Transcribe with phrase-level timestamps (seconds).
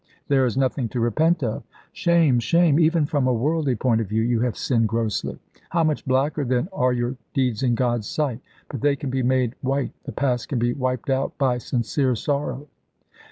[0.29, 1.61] "There is nothing to repent of."
[1.93, 2.39] "Shame!
[2.39, 2.79] shame!
[2.79, 5.37] Even from a worldly point of view you have sinned grossly;
[5.69, 8.39] how much blacker, then, are your deeds in God's sight!
[8.67, 12.67] But they can be made white; the past can be wiped out by sincere sorrow."